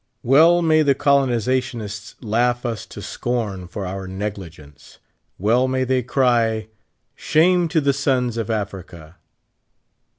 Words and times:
Well 0.23 0.63
may 0.63 0.81
the 0.81 0.95
colonizationists 0.95 2.15
laugh 2.21 2.65
us 2.65 2.87
to 2.87 3.03
scorn 3.03 3.67
for 3.67 3.85
our 3.85 4.07
negli 4.07 4.49
gence; 4.49 4.97
well 5.37 5.67
may 5.67 5.83
they 5.83 6.01
cr}':'' 6.01 6.71
Shame 7.29 7.67
to 7.67 7.79
the 7.79 7.93
sons 7.93 8.35
of 8.35 8.49
Africa." 8.49 9.17